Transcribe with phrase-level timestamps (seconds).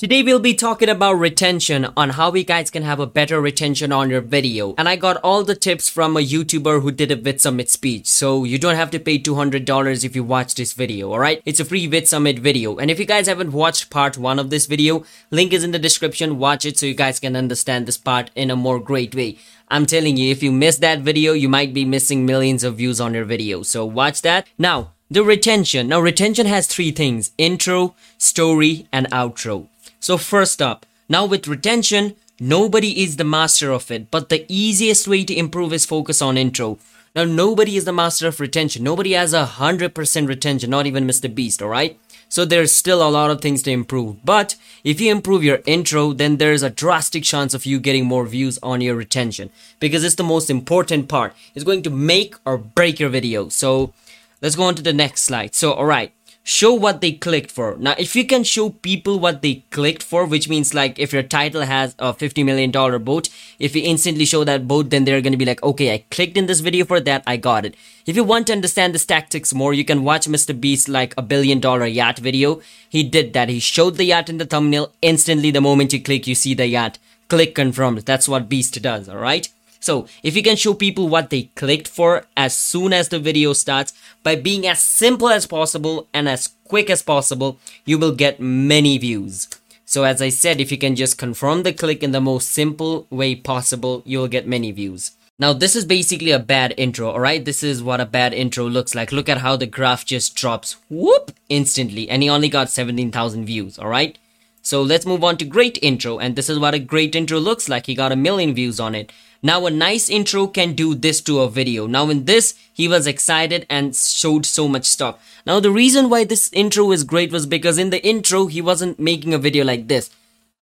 [0.00, 3.92] Today we'll be talking about retention on how you guys can have a better retention
[3.92, 4.74] on your video.
[4.78, 8.06] And I got all the tips from a YouTuber who did a VidSummit speech.
[8.06, 11.42] So you don't have to pay $200 if you watch this video, alright?
[11.44, 12.78] It's a free VidSummit video.
[12.78, 15.78] And if you guys haven't watched part 1 of this video, link is in the
[15.78, 16.38] description.
[16.38, 19.36] Watch it so you guys can understand this part in a more great way.
[19.68, 23.02] I'm telling you, if you missed that video, you might be missing millions of views
[23.02, 23.62] on your video.
[23.62, 24.48] So watch that.
[24.56, 25.88] Now, the retention.
[25.88, 27.32] Now retention has three things.
[27.36, 29.68] Intro, story, and outro.
[30.00, 35.06] So first up, now with retention, nobody is the master of it, but the easiest
[35.06, 36.78] way to improve is focus on intro.
[37.14, 38.82] Now nobody is the master of retention.
[38.82, 41.32] Nobody has a hundred percent retention, not even Mr.
[41.32, 42.00] Beast, alright?
[42.30, 44.24] So there's still a lot of things to improve.
[44.24, 48.24] But if you improve your intro, then there's a drastic chance of you getting more
[48.24, 49.50] views on your retention.
[49.80, 51.34] Because it's the most important part.
[51.54, 53.48] It's going to make or break your video.
[53.48, 53.92] So
[54.40, 55.56] let's go on to the next slide.
[55.56, 57.76] So alright show what they clicked for.
[57.78, 61.22] Now, if you can show people what they clicked for, which means like if your
[61.22, 62.70] title has a $50 million
[63.04, 66.04] boat, if you instantly show that boat, then they're going to be like, okay, I
[66.10, 67.74] clicked in this video for that, I got it.
[68.06, 70.58] If you want to understand this tactics more, you can watch Mr.
[70.58, 72.60] Beast like a billion dollar yacht video.
[72.88, 73.48] He did that.
[73.48, 74.92] He showed the yacht in the thumbnail.
[75.02, 76.98] Instantly, the moment you click, you see the yacht.
[77.28, 77.98] Click confirmed.
[78.00, 79.48] That's what Beast does, alright?
[79.80, 83.54] So if you can show people what they clicked for as soon as the video
[83.54, 88.40] starts by being as simple as possible and as quick as possible, you will get
[88.40, 89.48] many views.
[89.86, 93.08] So as I said, if you can just confirm the click in the most simple
[93.10, 95.12] way possible, you'll get many views.
[95.40, 97.44] Now this is basically a bad intro, alright?
[97.44, 99.10] This is what a bad intro looks like.
[99.10, 102.08] Look at how the graph just drops, whoop, instantly.
[102.08, 104.18] And he only got 17,000 views, alright?
[104.62, 106.18] So let's move on to great intro.
[106.18, 107.86] And this is what a great intro looks like.
[107.86, 109.12] He got a million views on it.
[109.42, 111.86] Now a nice intro can do this to a video.
[111.86, 115.18] Now in this, he was excited and showed so much stuff.
[115.46, 119.00] Now the reason why this intro is great was because in the intro, he wasn't
[119.00, 120.10] making a video like this.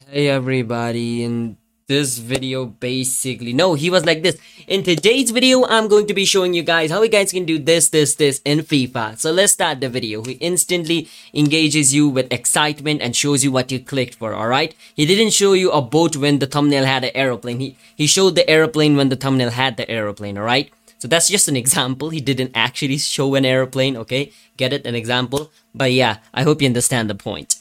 [0.08, 1.58] Hey everybody, in
[1.90, 4.38] this video basically no he was like this.
[4.68, 7.58] In today's video i'm going to be showing you guys how you guys can do
[7.58, 9.18] this this this in fifa.
[9.18, 10.24] So let's start the video.
[10.24, 14.76] He instantly engages you with excitement and shows you what you clicked for all right
[14.96, 17.60] he didn't show you a boat when the thumbnail had an aeroplane.
[17.60, 21.30] He he showed the aeroplane when the thumbnail had the aeroplane all right so that's
[21.30, 22.10] just an example.
[22.10, 24.34] He didn't actually show an aeroplane okay?
[24.58, 24.86] Get it?
[24.86, 25.52] An example?
[25.74, 27.59] But yeah i hope you understand the point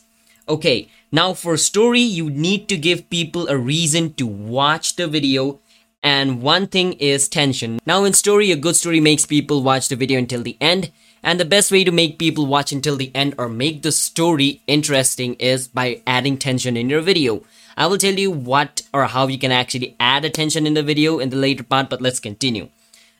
[0.48, 5.60] Okay, now for story, you need to give people a reason to watch the video.
[6.02, 7.80] And one thing is tension.
[7.84, 10.90] Now in story, a good story makes people watch the video until the end.
[11.22, 14.62] And the best way to make people watch until the end or make the story
[14.66, 17.42] interesting is by adding tension in your video.
[17.76, 21.18] I will tell you what or how you can actually add attention in the video
[21.18, 22.70] in the later part, but let's continue.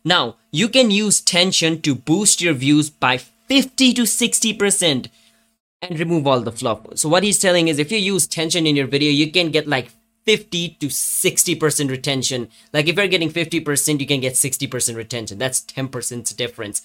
[0.03, 5.09] Now, you can use tension to boost your views by 50 to 60%
[5.83, 6.81] and remove all the fluff.
[6.94, 9.66] So what he's telling is if you use tension in your video, you can get
[9.66, 9.91] like
[10.25, 12.49] 50 to 60% retention.
[12.72, 15.38] Like if you're getting 50%, you can get 60% retention.
[15.38, 16.83] That's 10% difference.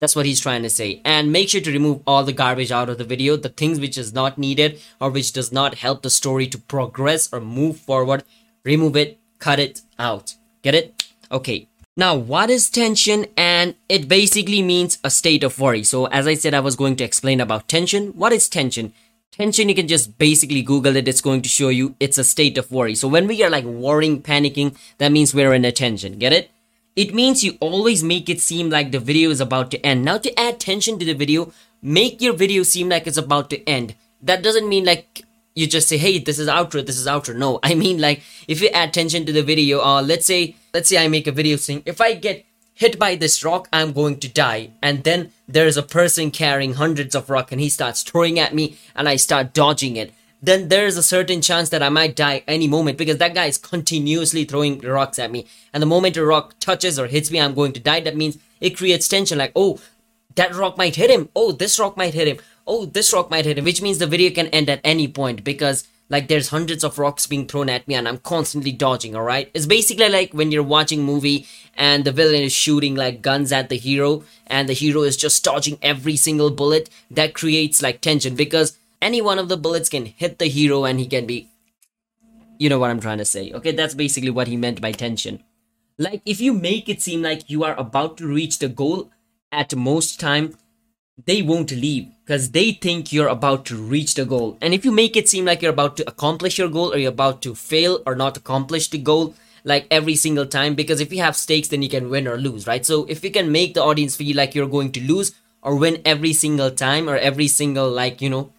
[0.00, 1.00] That's what he's trying to say.
[1.04, 3.96] And make sure to remove all the garbage out of the video, the things which
[3.96, 8.24] is not needed or which does not help the story to progress or move forward.
[8.64, 10.34] Remove it, cut it out.
[10.62, 11.04] Get it?
[11.30, 11.68] Okay.
[11.94, 13.26] Now, what is tension?
[13.36, 15.82] And it basically means a state of worry.
[15.82, 18.08] So, as I said, I was going to explain about tension.
[18.12, 18.94] What is tension?
[19.30, 21.06] Tension, you can just basically Google it.
[21.06, 22.94] It's going to show you it's a state of worry.
[22.94, 26.18] So, when we are like worrying, panicking, that means we're in a tension.
[26.18, 26.50] Get it?
[26.96, 30.02] It means you always make it seem like the video is about to end.
[30.02, 31.52] Now, to add tension to the video,
[31.82, 33.96] make your video seem like it's about to end.
[34.22, 37.36] That doesn't mean like you just say, hey, this is outro, this is outro.
[37.36, 40.88] No, I mean like if you add tension to the video, uh, let's say, let's
[40.88, 44.18] say I make a video saying, if I get hit by this rock, I'm going
[44.20, 44.70] to die.
[44.82, 48.76] And then there's a person carrying hundreds of rock and he starts throwing at me
[48.94, 50.12] and I start dodging it.
[50.44, 53.58] Then there's a certain chance that I might die any moment because that guy is
[53.58, 55.46] continuously throwing rocks at me.
[55.72, 58.00] And the moment a rock touches or hits me, I'm going to die.
[58.00, 59.78] That means it creates tension like, oh,
[60.36, 61.28] that rock might hit him.
[61.34, 64.06] Oh, this rock might hit him oh, this rock might hit him, which means the
[64.06, 67.88] video can end at any point because like there's hundreds of rocks being thrown at
[67.88, 69.50] me and I'm constantly dodging, alright?
[69.54, 73.68] It's basically like when you're watching movie and the villain is shooting like guns at
[73.68, 78.34] the hero and the hero is just dodging every single bullet that creates like tension
[78.34, 81.48] because any one of the bullets can hit the hero and he can be
[82.58, 83.50] you know what I'm trying to say.
[83.52, 85.42] Okay, that's basically what he meant by tension.
[85.98, 89.10] Like if you make it seem like you are about to reach the goal
[89.52, 90.56] at most time,
[91.26, 94.56] they won't leave because they think you're about to reach the goal.
[94.60, 97.10] And if you make it seem like you're about to accomplish your goal or you're
[97.10, 99.34] about to fail or not accomplish the goal,
[99.64, 102.66] like every single time, because if you have stakes, then you can win or lose,
[102.66, 102.84] right?
[102.84, 106.00] So if you can make the audience feel like you're going to lose or win
[106.04, 108.52] every single time or every single, like, you know,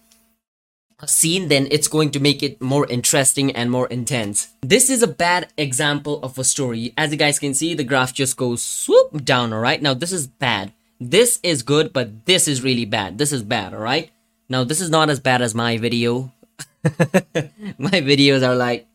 [1.06, 4.48] scene, then it's going to make it more interesting and more intense.
[4.62, 6.94] This is a bad example of a story.
[6.96, 9.82] As you guys can see, the graph just goes swoop down, alright?
[9.82, 10.72] Now this is bad.
[11.00, 13.18] This is good, but this is really bad.
[13.18, 14.10] This is bad, alright?
[14.48, 16.32] Now this is not as bad as my video.
[17.78, 18.86] my videos are like,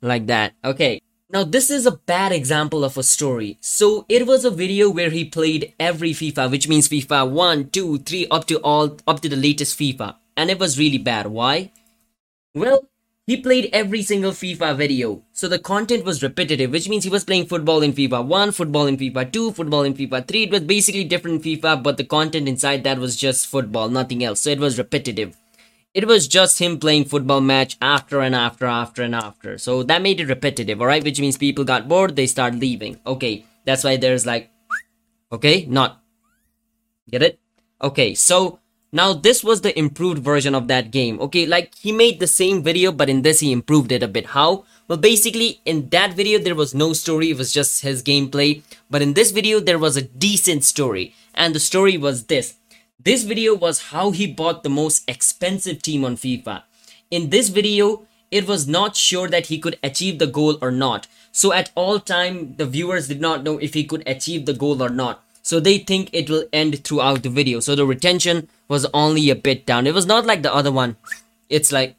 [0.00, 0.54] like that.
[0.64, 1.00] Okay.
[1.30, 3.58] Now this is a bad example of a story.
[3.60, 7.98] So it was a video where he played every FIFA, which means FIFA 1, 2,
[7.98, 11.26] 3, up to all, up to the latest FIFA and it was really bad.
[11.26, 11.72] Why?
[12.54, 12.86] Well,
[13.28, 17.24] he played every single FIFA video, so the content was repetitive, which means he was
[17.24, 20.44] playing football in FIFA 1, football in FIFA 2, football in FIFA 3.
[20.44, 24.40] It was basically different FIFA, but the content inside that was just football, nothing else.
[24.40, 25.36] So it was repetitive.
[25.92, 29.58] It was just him playing football match after and after, after and after.
[29.58, 31.04] So that made it repetitive, alright?
[31.04, 32.98] Which means people got bored, they start leaving.
[33.06, 34.50] Okay, that's why there's like,
[35.30, 36.00] okay, not.
[37.10, 37.38] Get it?
[37.82, 38.60] Okay, so
[38.92, 41.20] now this was the improved version of that game.
[41.20, 44.26] Okay, like he made the same video, but in this he improved it a bit.
[44.26, 44.64] How?
[44.88, 48.62] Well, basically in that video there was no story, it was just his gameplay.
[48.88, 51.14] But in this video there was a decent story.
[51.34, 52.54] And the story was this.
[52.98, 56.62] This video was how he bought the most expensive team on FIFA.
[57.10, 61.06] In this video, it was not sure that he could achieve the goal or not.
[61.30, 64.82] So at all time, the viewers did not know if he could achieve the goal
[64.82, 68.86] or not so they think it will end throughout the video so the retention was
[68.92, 70.96] only a bit down it was not like the other one
[71.48, 71.94] it's like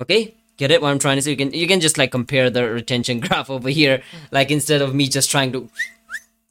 [0.00, 2.50] okay get it what i'm trying to say you can you can just like compare
[2.50, 5.68] the retention graph over here like instead of me just trying to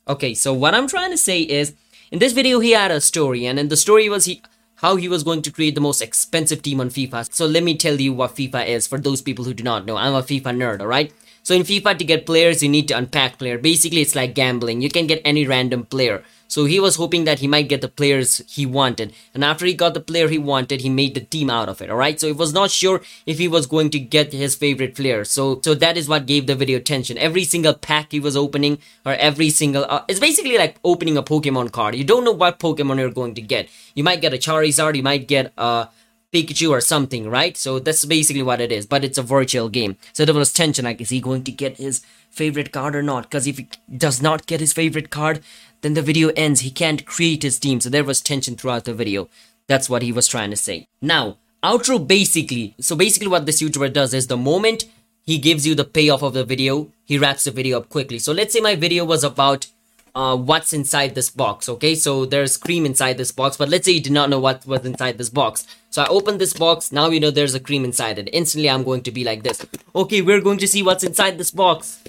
[0.07, 1.74] okay so what i'm trying to say is
[2.12, 4.42] in this video he had a story and in the story was he
[4.84, 7.34] how he was going to create the most expensive team on FIFA.
[7.34, 9.96] So let me tell you what FIFA is for those people who do not know.
[9.96, 11.13] I'm a FIFA nerd, alright?
[11.44, 13.57] So in FIFA to get players, you need to unpack player.
[13.57, 14.81] Basically, it's like gambling.
[14.81, 16.24] You can get any random player.
[16.48, 19.12] So he was hoping that he might get the players he wanted.
[19.34, 21.90] And after he got the player he wanted, he made the team out of it.
[21.90, 22.19] Alright.
[22.19, 25.25] So he was not sure if he was going to get his favorite player.
[25.25, 27.18] So so that is what gave the video attention.
[27.18, 31.24] Every single pack he was opening or every single uh, it's basically like opening a
[31.24, 31.96] Pokemon card.
[31.96, 33.68] You don't know what Pokemon you're going to get.
[33.96, 35.89] You might get a Charizard, you might get a
[36.33, 37.56] Pikachu or something, right?
[37.56, 39.97] So that's basically what it is, but it's a virtual game.
[40.13, 43.24] So there was tension, like, is he going to get his favorite card or not?
[43.24, 45.41] Because if he does not get his favorite card,
[45.81, 46.62] then the video ends.
[46.62, 47.80] He can't create his team.
[47.80, 49.30] So there was tension throughout the video.
[49.68, 50.88] That's what he was trying to say.
[51.01, 54.86] Now, outro basically, so basically what this YouTuber does is the moment
[55.25, 58.19] he gives you the payoff of the video, he wraps the video up quickly.
[58.19, 59.68] So let's say my video was about
[60.15, 61.95] uh, what's inside this box, okay?
[61.95, 64.86] So there's cream inside this box, but let's say you did not know what was
[64.86, 65.65] inside this box.
[65.89, 68.30] So I open this box, now you know there's a cream inside it.
[68.31, 69.65] Instantly I'm going to be like this.
[69.95, 72.04] Okay, we're going to see what's inside this box.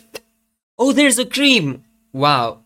[0.79, 1.85] Oh, there's a cream!
[2.13, 2.61] Wow.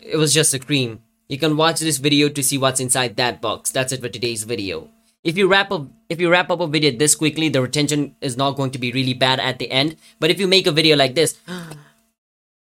[0.00, 1.00] It was just a cream.
[1.28, 3.72] You can watch this video to see what's inside that box.
[3.72, 4.88] That's it for today's video.
[5.24, 8.36] If you wrap up if you wrap up a video this quickly, the retention is
[8.36, 9.96] not going to be really bad at the end.
[10.20, 11.40] But if you make a video like this,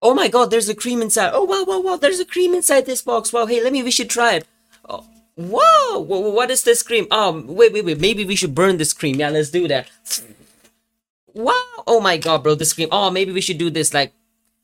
[0.03, 1.33] Oh my god, there's a cream inside.
[1.35, 3.33] Oh wow, wow, wow, there's a cream inside this box.
[3.33, 4.47] Wow, hey, let me, we should try it.
[4.89, 5.07] Oh,
[5.37, 7.07] wow, what is this cream?
[7.11, 9.17] Um, wait, wait, wait, maybe we should burn this cream.
[9.17, 9.89] Yeah, let's do that.
[11.35, 12.89] Wow, oh my god, bro, this cream.
[12.91, 14.13] Oh, maybe we should do this like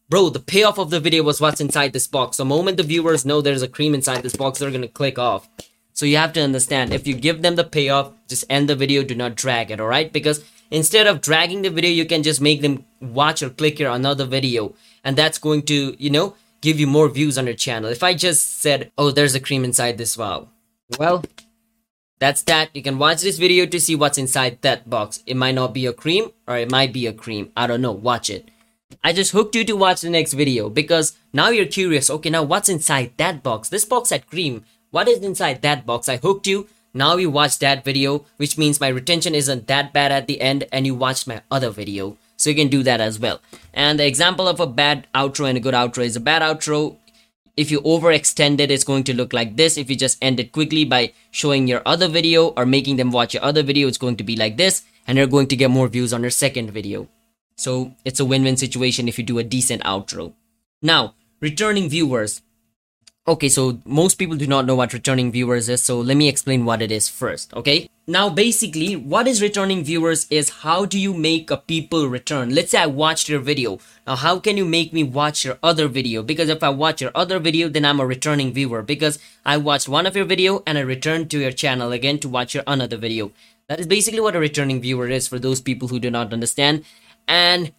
[0.09, 2.37] Bro, the payoff of the video was what's inside this box.
[2.37, 5.49] The moment the viewers know there's a cream inside this box, they're gonna click off.
[5.95, 9.03] So you have to understand, if you give them the payoff, just end the video,
[9.03, 10.13] do not drag it, alright?
[10.13, 13.91] Because instead of dragging the video, you can just make them watch or click here
[13.91, 14.77] another video
[15.07, 17.89] and that's going to, you know, give you more views on your channel.
[17.89, 20.49] If I just said, oh, there's a cream inside this wow.
[20.99, 21.25] Well,
[22.19, 22.75] that's that.
[22.75, 25.23] You can watch this video to see what's inside that box.
[25.25, 27.53] It might not be a cream or it might be a cream.
[27.57, 27.93] I don't know.
[27.93, 28.51] Watch it.
[29.05, 32.11] I just hooked you to watch the next video because now you're curious.
[32.11, 33.69] Okay, now what's inside that box?
[33.69, 34.65] This box had cream.
[34.91, 36.09] What is inside that box?
[36.09, 36.67] I hooked you.
[36.93, 40.67] Now you watch that video, which means my retention isn't that bad at the end
[40.73, 42.17] and you watched my other video.
[42.37, 43.41] So you can do that as well.
[43.73, 46.97] And the example of a bad outro and a good outro is a bad outro.
[47.57, 49.79] If you overextend it, it's going to look like this.
[49.79, 53.33] If you just end it quickly by showing your other video or making them watch
[53.33, 54.83] your other video, it's going to be like this.
[55.07, 57.09] And you're going to get more views on your second video.
[57.57, 60.35] So it's a win-win situation if you do a decent outro.
[60.83, 62.43] Now, returning viewers.
[63.29, 66.65] Okay, so most people do not know what returning viewers is, so let me explain
[66.65, 67.89] what it is first, okay?
[68.07, 72.55] Now, basically, what is returning viewers is how do you make a people return?
[72.55, 73.81] Let's say I watched your video.
[74.07, 76.23] Now, how can you make me watch your other video?
[76.23, 79.89] Because if I watch your other video, then I'm a returning viewer because I watched
[79.89, 82.97] one of your video and I returned to your channel again to watch your another
[82.97, 83.33] video.
[83.69, 86.85] That is basically what a returning viewer is for those people who do not understand.
[87.27, 87.73] And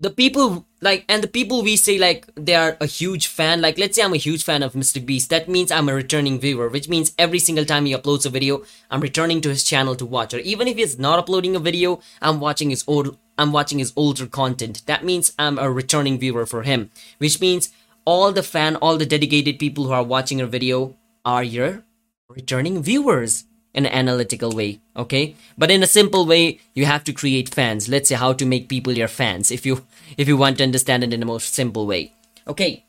[0.00, 3.78] the people like and the people we say like they are a huge fan like
[3.78, 6.68] let's say i'm a huge fan of mr beast that means i'm a returning viewer
[6.68, 10.06] which means every single time he uploads a video i'm returning to his channel to
[10.06, 10.32] watch.
[10.34, 13.92] Or even if he's not uploading a video i'm watching his old i'm watching his
[13.96, 14.82] older content.
[14.86, 17.70] That means i'm a returning viewer for him which means
[18.04, 21.84] all the fan all the dedicated people who are watching a video are your
[22.28, 25.34] returning viewers an analytical way okay?
[25.56, 27.88] But in a simple way you have to create fans.
[27.88, 29.84] Let's say how to make people your fans if you
[30.16, 32.12] if you want to understand it in the most simple way.
[32.46, 32.84] Okay.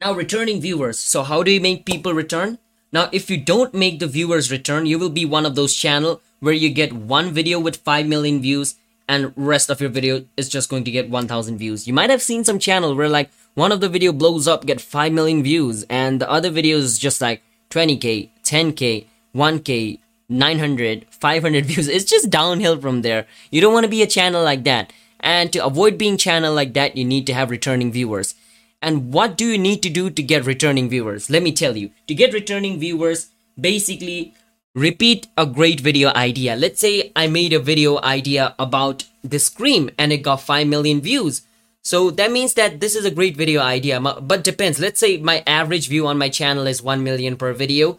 [0.00, 0.98] Now returning viewers.
[0.98, 2.58] So how do you make people return?
[2.92, 6.20] Now if you don't make the viewers return you will be one of those channel
[6.40, 8.76] where you get one video with 5 million views
[9.06, 11.86] and rest of your video is just going to get 1000 views.
[11.86, 14.80] You might have seen some channel where like one of the video blows up get
[14.80, 21.66] 5 million views and the other video is just like 20k 10k 1k 900 500
[21.70, 21.88] views.
[21.88, 23.26] It's just downhill from there.
[23.50, 24.92] You don't want to be a channel like that.
[25.18, 28.34] And to avoid being channel like that you need to have returning viewers.
[28.80, 31.28] And what do you need to do to get returning viewers?
[31.28, 31.90] Let me tell you.
[32.06, 33.28] To get returning viewers
[33.60, 34.32] basically
[34.74, 36.56] repeat a great video idea.
[36.56, 41.00] Let's say i made a video idea about the scream and it got 5 million
[41.00, 41.42] views.
[41.82, 44.00] So that means that this is a great video idea.
[44.00, 44.78] But depends.
[44.78, 47.98] Let's say my average view on my channel is 1 million per video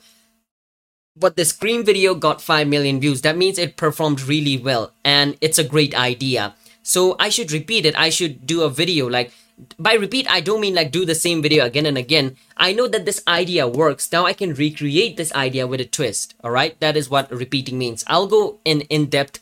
[1.16, 3.22] but the Scream video got 5 million views.
[3.22, 6.56] That means it performed really well and it's a great idea.
[6.84, 7.98] So I should repeat it.
[7.98, 9.32] I should do a video like
[9.78, 12.38] by repeat I don't mean like do the same video again and again.
[12.58, 14.12] I know that this idea works.
[14.12, 16.34] Now I can recreate this idea with a twist.
[16.44, 16.80] All right?
[16.80, 18.04] That is what repeating means.
[18.08, 19.40] I'll go in in depth.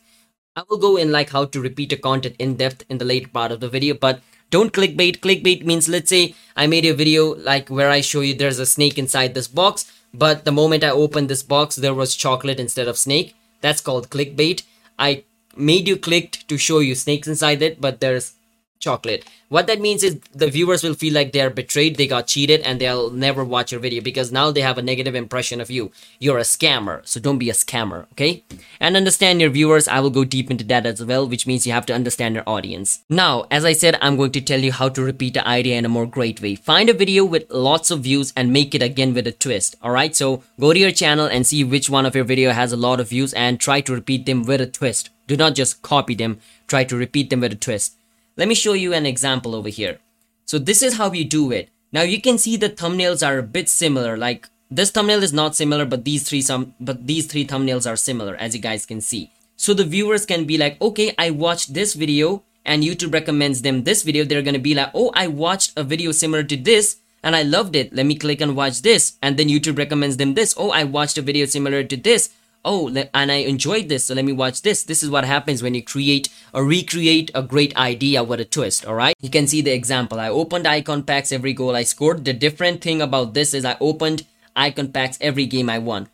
[0.56, 3.30] I will go in like how to repeat a content in depth in the later
[3.30, 5.20] part of the video, but don't clickbait.
[5.20, 8.66] Clickbait means let's say I made a video like where I show you there's a
[8.66, 12.88] snake inside this box but the moment I opened this box, there was chocolate instead
[12.88, 13.36] of snake.
[13.62, 14.64] That's called clickbait.
[14.98, 15.24] I
[15.56, 18.34] made you click to show you snakes inside it, but there's
[18.80, 19.26] chocolate.
[19.50, 22.80] What that means is the viewers will feel like they're betrayed, they got cheated, and
[22.80, 25.92] they'll never watch your video because now they have a negative impression of you.
[26.20, 28.44] You're a scammer, so don't be a scammer, okay?
[28.80, 31.74] And understand your viewers, I will go deep into that as well, which means you
[31.74, 33.04] have to understand your audience.
[33.10, 35.86] Now, as I said, I'm going to tell you how to repeat the idea in
[35.86, 36.56] a more great way.
[36.56, 40.16] Find a video with lots of views and make it again with a twist, alright?
[40.16, 43.00] So go to your channel and see which one of your video has a lot
[43.00, 45.10] of views and try to repeat them with a twist.
[45.28, 47.99] Do not just copy them, try to repeat them with a twist.
[48.40, 50.00] Let me show you an example over here.
[50.46, 51.68] So this is how you do it.
[51.92, 54.16] Now you can see the thumbnails are a bit similar.
[54.16, 57.98] Like this thumbnail is not similar, but these three some but these three thumbnails are
[57.98, 59.30] similar as you guys can see.
[59.58, 63.84] So the viewers can be like, okay, I watched this video and YouTube recommends them
[63.84, 64.24] this video.
[64.24, 67.76] They're gonna be like, oh, I watched a video similar to this and I loved
[67.76, 67.94] it.
[67.94, 69.18] Let me click and watch this.
[69.22, 70.56] And then YouTube recommends them this.
[70.58, 72.30] Oh, I watched a video similar to this
[72.66, 74.84] oh and i enjoyed this so let me watch this.
[74.84, 78.86] This is what happens when you create or recreate a great idea with a twist
[78.86, 79.16] all right?
[79.22, 80.20] You can see the example.
[80.20, 82.26] I opened icon packs every goal i scored.
[82.26, 84.26] The different thing about this is i opened
[84.56, 86.10] icon packs every game i won.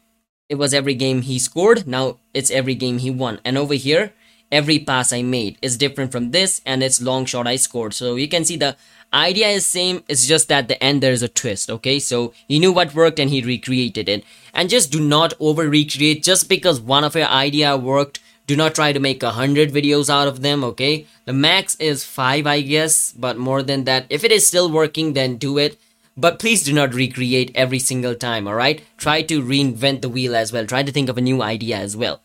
[0.50, 3.40] It was every game he scored now it's every game he won.
[3.46, 4.14] And over here
[4.52, 7.94] every pass i made is different from this and it's long shot i scored.
[7.94, 8.76] So you can see the
[9.14, 12.00] idea is same it's just that the end there's a twist okay?
[12.00, 14.24] So he knew what worked and he recreated it.
[14.54, 18.20] And just do not over recreate just because one of your idea worked.
[18.48, 21.08] Do not try to make a hundred videos out of them okay?
[21.26, 25.14] The max is five i guess but more than that if it is still working
[25.14, 25.80] then do it.
[26.18, 30.36] But please do not recreate every single time all right try to reinvent the wheel
[30.36, 30.66] as well.
[30.66, 32.22] Try to think of a new idea as well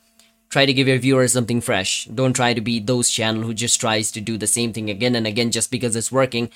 [0.50, 3.80] try to give your viewers something fresh don't try to be those channel who just
[3.80, 6.50] tries to do the same thing again and again just because it's working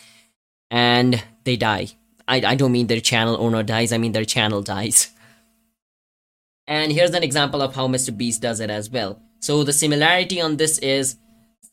[0.70, 1.88] and they die.
[2.26, 5.10] I, I don't mean their channel owner dies, I mean their channel dies.
[6.66, 8.16] And here's an example of how Mr.
[8.16, 9.20] Beast does it as well.
[9.40, 11.16] So the similarity on this is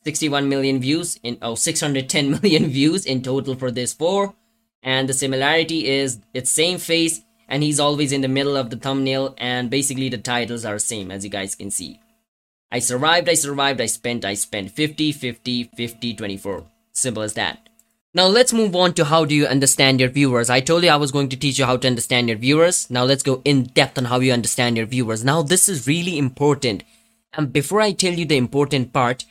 [0.04, 4.34] 61 million views in oh 610 million views in total for this four.
[4.82, 8.76] And the similarity is it's same face and he's always in the middle of the
[8.76, 12.01] thumbnail and basically the titles are same as you guys can see.
[12.74, 16.64] I survived, I survived, I spent, I spent 50, 50, 50, 24.
[16.92, 17.68] Simple as that.
[18.14, 20.48] Now let's move on to how do you understand your viewers.
[20.48, 22.90] I told you I was going to teach you how to understand your viewers.
[22.90, 25.22] Now let's go in depth on how you understand your viewers.
[25.22, 26.82] Now this is really important.
[27.34, 29.26] And before I tell you the important part,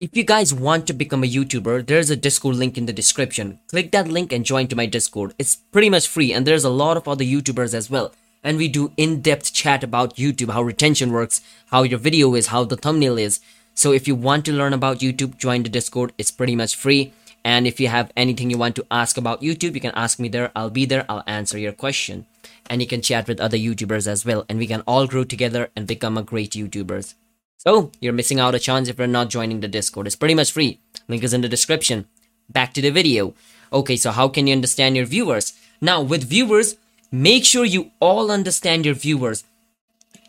[0.00, 3.60] if you guys want to become a YouTuber, there's a Discord link in the description.
[3.68, 5.34] Click that link and join to my Discord.
[5.38, 8.12] It's pretty much free and there's a lot of other YouTubers as well.
[8.44, 12.64] And we do in-depth chat about YouTube, how retention works, how your video is, how
[12.64, 13.40] the thumbnail is.
[13.74, 16.12] So if you want to learn about YouTube, join the Discord.
[16.18, 17.12] It's pretty much free.
[17.44, 20.28] And if you have anything you want to ask about YouTube, you can ask me
[20.28, 20.52] there.
[20.54, 21.04] I'll be there.
[21.08, 22.26] I'll answer your question.
[22.68, 24.44] And you can chat with other YouTubers as well.
[24.48, 27.14] And we can all grow together and become a great YouTubers.
[27.58, 30.06] So you're missing out a chance if you're not joining the Discord.
[30.06, 30.80] It's pretty much free.
[31.08, 32.06] Link is in the description.
[32.48, 33.34] Back to the video.
[33.72, 35.54] Okay, so how can you understand your viewers?
[35.80, 36.76] Now, with viewers,
[37.12, 39.44] make sure you all understand your viewers.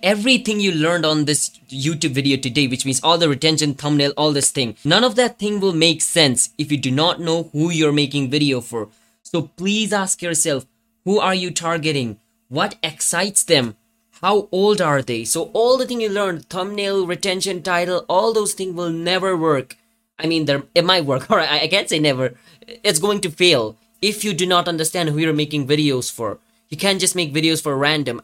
[0.04, 4.34] Everything you learned on this YouTube video today, which means all the retention, thumbnail, all
[4.34, 7.70] this thing, none of that thing will make sense if you do not know who
[7.70, 8.90] you're making video for.
[9.24, 10.66] So please ask yourself,
[11.06, 12.20] who are you targeting?
[12.50, 13.78] What excites them?
[14.22, 15.24] How old are they?
[15.24, 19.78] So all the thing you learned, thumbnail, retention, title, all those things will never work.
[20.20, 21.30] I mean, it might work.
[21.32, 22.36] All right, I can't say never.
[22.62, 26.40] It's going to fail if you do not understand who you're making videos for.
[26.74, 28.24] You can't just make videos for random.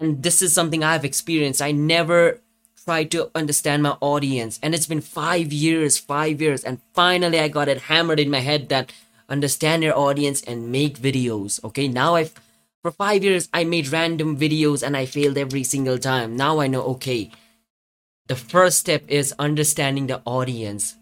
[0.00, 1.60] And this is something I've experienced.
[1.60, 2.40] I never
[2.82, 4.58] tried to understand my audience.
[4.62, 6.64] And it's been five years, five years.
[6.64, 8.94] And finally, I got it hammered in my head that
[9.28, 11.62] understand your audience and make videos.
[11.64, 12.32] Okay, now I've
[12.80, 16.34] for five years I made random videos and I failed every single time.
[16.34, 17.30] Now I know okay.
[18.26, 20.96] The first step is understanding the audience.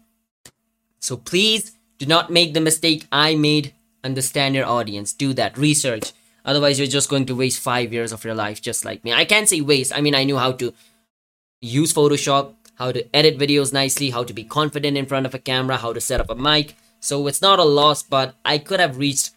[0.99, 3.73] So please do not make the mistake I made.
[4.03, 5.13] Understand your audience.
[5.13, 5.57] Do that.
[5.57, 6.11] Research.
[6.45, 9.11] Otherwise, you're just going to waste five years of your life, just like me.
[9.11, 9.95] I can't say waste.
[9.95, 10.73] I mean, I knew how to
[11.59, 15.39] use Photoshop, how to edit videos nicely, how to be confident in front of a
[15.39, 16.75] camera, how to set up a mic.
[16.99, 19.31] So it's not a loss, but I could have reached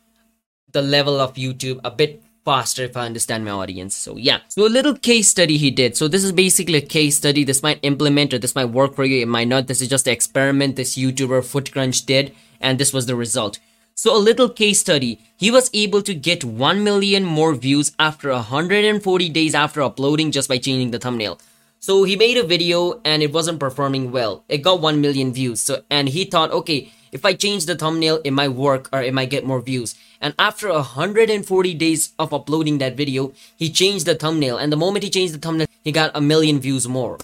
[0.72, 3.94] the level of YouTube a bit faster if I understand my audience.
[3.94, 4.38] So yeah.
[4.48, 5.96] So a little case study he did.
[5.96, 7.44] So this is basically a case study.
[7.44, 9.22] This might implement or this might work for you.
[9.22, 9.66] It might not.
[9.66, 12.34] This is just an experiment this YouTuber FootCrunch did.
[12.60, 13.58] And this was the result.
[13.98, 15.18] So a little case study.
[15.36, 20.48] He was able to get 1 million more views after 140 days after uploading just
[20.48, 21.40] by changing the thumbnail.
[21.80, 24.44] So he made a video and it wasn't performing well.
[24.48, 25.60] It got 1 million views.
[25.60, 29.12] So and he thought, okay, if I change the thumbnail, it might work or it
[29.12, 29.96] might get more views.
[30.20, 34.58] And after 140 days of uploading that video, he changed the thumbnail.
[34.58, 37.18] And the moment he changed the thumbnail, he got a million views more.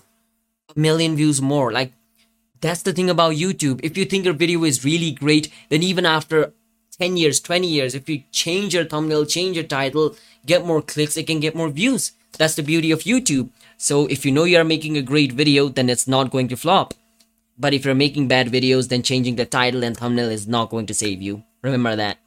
[0.75, 1.71] A million views more.
[1.71, 1.93] Like,
[2.61, 3.79] that's the thing about YouTube.
[3.85, 6.53] If you think your video is really great, then even after
[6.99, 11.17] 10 years, 20 years, if you change your thumbnail, change your title, get more clicks,
[11.17, 12.13] it can get more views.
[12.39, 13.51] That's the beauty of YouTube.
[13.77, 16.57] So if you know you are making a great video, then it's not going to
[16.57, 16.95] flop.
[17.59, 20.87] But if you're making bad videos, then changing the title and thumbnail is not going
[20.87, 21.45] to save you.
[21.63, 22.19] Remember that.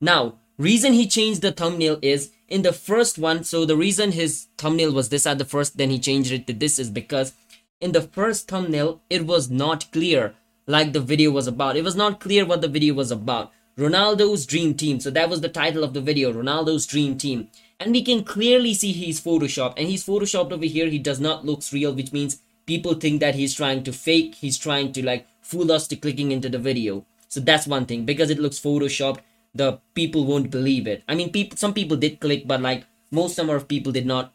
[0.00, 4.46] Now, reason he changed the thumbnail is in the first one, so the reason his
[4.56, 7.32] thumbnail was this at the first, then he changed it to this is because
[7.80, 10.34] in the first thumbnail, it was not clear
[10.66, 11.76] like the video was about.
[11.76, 13.52] It was not clear what the video was about.
[13.78, 14.98] Ronaldo's Dream Team.
[14.98, 17.48] So that was the title of the video, Ronaldo's Dream Team.
[17.78, 19.74] And we can clearly see he's photoshopped.
[19.76, 20.88] And he's photoshopped over here.
[20.88, 24.34] He does not looks real, which means people think that he's trying to fake.
[24.34, 27.06] He's trying to like fool us to clicking into the video.
[27.28, 28.04] So that's one thing.
[28.04, 29.20] Because it looks photoshopped,
[29.54, 31.04] the people won't believe it.
[31.08, 34.32] I mean, people, some people did click, but like most number of people did not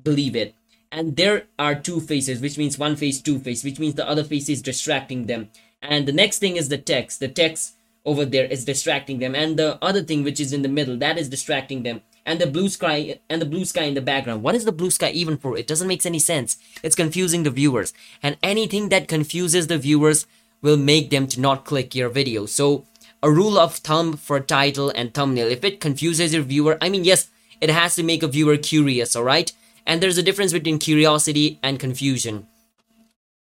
[0.00, 0.54] believe it.
[0.92, 4.22] And there are two faces, which means one face, two face, which means the other
[4.22, 5.50] face is distracting them.
[5.82, 7.18] And the next thing is the text.
[7.18, 9.34] The text over there is distracting them.
[9.34, 12.02] And the other thing which is in the middle that is distracting them.
[12.26, 14.42] And the blue sky and the blue sky in the background.
[14.42, 15.58] What is the blue sky even for?
[15.58, 16.56] It doesn't make any sense.
[16.82, 17.92] It's confusing the viewers.
[18.22, 20.26] And anything that confuses the viewers
[20.62, 22.46] will make them to not click your video.
[22.46, 22.86] So
[23.22, 25.48] a rule of thumb for title and thumbnail.
[25.48, 29.16] If it confuses your viewer i mean yes it has to make a viewer curious
[29.16, 29.50] all right
[29.86, 32.46] and there's a difference between curiosity and confusion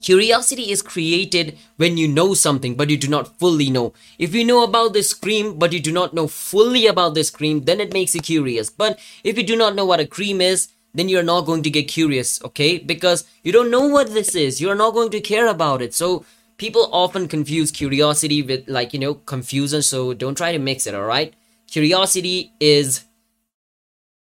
[0.04, 3.94] Curiosity is created when you know something but you do not fully know.
[4.20, 7.62] If you know about this cream but you do not know fully about this cream,
[7.62, 8.70] then it makes you curious.
[8.70, 11.70] But if you do not know what a cream is, then you're not going to
[11.70, 12.78] get curious, okay?
[12.80, 14.60] Because you don't know what this is.
[14.60, 15.94] You're not going to care about it.
[15.94, 16.26] So
[16.58, 19.82] people often confuse curiosity with like, you know, confusion.
[19.82, 21.34] So don't try to mix it, all right?
[21.72, 23.06] Curiosity is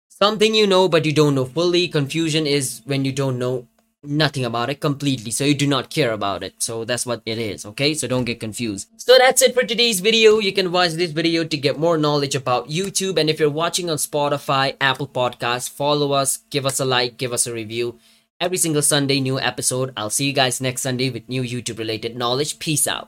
[0.09, 1.87] something you know but you don't know fully.
[1.87, 3.67] Confusion is when you don't know
[4.03, 6.55] nothing about it completely so you do not care about it.
[6.59, 7.95] So that's what it is okay?
[7.95, 8.89] So don't get confused.
[8.97, 10.39] So that's it for today's video.
[10.39, 13.19] You can watch this video to get more knowledge about youtube.
[13.19, 17.33] And if you're watching on spotify apple Podcasts, follow us give us a like give
[17.33, 17.99] us a review.
[18.41, 19.93] Every single sunday new episode.
[19.97, 22.59] I'll see you guys next sunday with new youtube related knowledge.
[22.59, 23.05] Peace out